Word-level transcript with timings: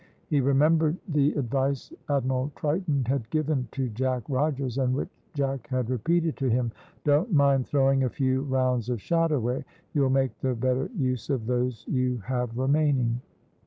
He 0.29 0.41
remembered 0.41 0.97
the 1.07 1.31
advice 1.33 1.93
Admiral 2.09 2.51
Triton 2.55 3.05
had 3.05 3.29
given 3.29 3.67
to 3.73 3.87
Jack 3.89 4.23
Rogers, 4.27 4.79
and 4.79 4.95
which 4.95 5.09
Jack 5.35 5.67
had 5.67 5.91
repeated 5.91 6.35
to 6.37 6.49
him 6.49 6.71
"Don't 7.03 7.31
mind 7.31 7.67
throwing 7.67 8.03
a 8.03 8.09
few 8.09 8.41
rounds 8.41 8.89
of 8.89 8.99
shot 8.99 9.31
away; 9.31 9.63
you'll 9.93 10.09
make 10.09 10.35
the 10.39 10.55
better 10.55 10.89
use 10.97 11.29
of 11.29 11.45
those 11.45 11.85
you 11.87 12.17
have 12.25 12.57
remaining." 12.57 13.21